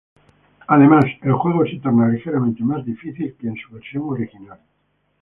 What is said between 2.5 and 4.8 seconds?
más difícil que en su versión original.